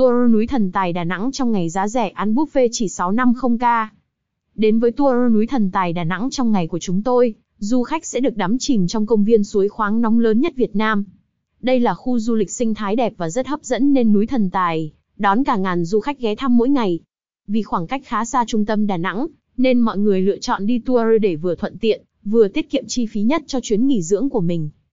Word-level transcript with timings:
Tour 0.00 0.32
núi 0.32 0.46
Thần 0.46 0.72
Tài 0.72 0.92
Đà 0.92 1.04
Nẵng 1.04 1.32
trong 1.32 1.52
ngày 1.52 1.68
giá 1.68 1.88
rẻ 1.88 2.08
ăn 2.08 2.34
buffet 2.34 2.68
chỉ 2.72 2.86
650k. 2.86 3.86
Đến 4.54 4.78
với 4.78 4.92
tour 4.92 5.32
núi 5.32 5.46
Thần 5.46 5.70
Tài 5.70 5.92
Đà 5.92 6.04
Nẵng 6.04 6.30
trong 6.30 6.52
ngày 6.52 6.66
của 6.66 6.78
chúng 6.78 7.02
tôi, 7.02 7.34
du 7.58 7.82
khách 7.82 8.06
sẽ 8.06 8.20
được 8.20 8.36
đắm 8.36 8.58
chìm 8.58 8.86
trong 8.86 9.06
công 9.06 9.24
viên 9.24 9.44
suối 9.44 9.68
khoáng 9.68 10.00
nóng 10.00 10.18
lớn 10.18 10.40
nhất 10.40 10.52
Việt 10.56 10.76
Nam. 10.76 11.04
Đây 11.60 11.80
là 11.80 11.94
khu 11.94 12.18
du 12.18 12.34
lịch 12.34 12.50
sinh 12.50 12.74
thái 12.74 12.96
đẹp 12.96 13.12
và 13.16 13.30
rất 13.30 13.46
hấp 13.46 13.64
dẫn 13.64 13.92
nên 13.92 14.12
núi 14.12 14.26
Thần 14.26 14.50
Tài, 14.50 14.92
đón 15.16 15.44
cả 15.44 15.56
ngàn 15.56 15.84
du 15.84 16.00
khách 16.00 16.18
ghé 16.18 16.34
thăm 16.34 16.56
mỗi 16.56 16.68
ngày. 16.68 17.00
Vì 17.46 17.62
khoảng 17.62 17.86
cách 17.86 18.02
khá 18.04 18.24
xa 18.24 18.44
trung 18.46 18.66
tâm 18.66 18.86
Đà 18.86 18.96
Nẵng, 18.96 19.26
nên 19.56 19.80
mọi 19.80 19.98
người 19.98 20.22
lựa 20.22 20.38
chọn 20.38 20.66
đi 20.66 20.78
tour 20.78 21.06
để 21.20 21.36
vừa 21.36 21.54
thuận 21.54 21.78
tiện, 21.78 22.04
vừa 22.24 22.48
tiết 22.48 22.70
kiệm 22.70 22.84
chi 22.88 23.06
phí 23.06 23.22
nhất 23.22 23.42
cho 23.46 23.60
chuyến 23.62 23.86
nghỉ 23.86 24.02
dưỡng 24.02 24.30
của 24.30 24.40
mình. 24.40 24.70